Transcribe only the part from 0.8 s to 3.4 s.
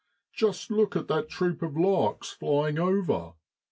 at that troop of larks flying over!